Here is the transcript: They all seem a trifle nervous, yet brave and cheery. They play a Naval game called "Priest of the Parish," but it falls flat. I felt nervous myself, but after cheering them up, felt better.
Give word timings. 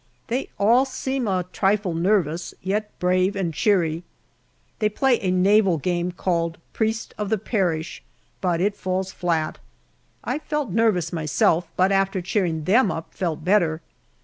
They 0.29 0.49
all 0.57 0.83
seem 0.83 1.27
a 1.27 1.45
trifle 1.53 1.93
nervous, 1.93 2.55
yet 2.63 2.89
brave 2.97 3.35
and 3.35 3.53
cheery. 3.53 4.03
They 4.79 4.89
play 4.89 5.19
a 5.19 5.29
Naval 5.29 5.77
game 5.77 6.11
called 6.11 6.57
"Priest 6.73 7.13
of 7.19 7.29
the 7.29 7.37
Parish," 7.37 8.01
but 8.41 8.59
it 8.59 8.75
falls 8.75 9.11
flat. 9.11 9.59
I 10.23 10.39
felt 10.39 10.71
nervous 10.71 11.13
myself, 11.13 11.67
but 11.77 11.91
after 11.91 12.19
cheering 12.19 12.63
them 12.63 12.89
up, 12.89 13.13
felt 13.13 13.45
better. 13.45 13.79